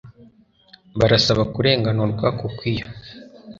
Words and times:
Barasaba 0.99 1.43
kurenganurwa 1.53 2.27
kuko 2.39 2.61
iyo 2.73 2.87